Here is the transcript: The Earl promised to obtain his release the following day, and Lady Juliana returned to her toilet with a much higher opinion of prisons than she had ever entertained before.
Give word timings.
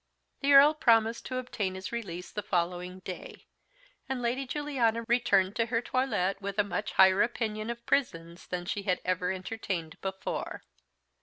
The 0.39 0.53
Earl 0.53 0.73
promised 0.73 1.27
to 1.27 1.37
obtain 1.37 1.75
his 1.75 1.91
release 1.91 2.31
the 2.31 2.41
following 2.41 3.01
day, 3.01 3.45
and 4.09 4.19
Lady 4.19 4.47
Juliana 4.47 5.05
returned 5.07 5.55
to 5.57 5.67
her 5.67 5.79
toilet 5.79 6.41
with 6.41 6.57
a 6.57 6.63
much 6.63 6.93
higher 6.93 7.21
opinion 7.21 7.69
of 7.69 7.85
prisons 7.85 8.47
than 8.47 8.65
she 8.65 8.81
had 8.81 8.99
ever 9.05 9.31
entertained 9.31 10.01
before. 10.01 10.63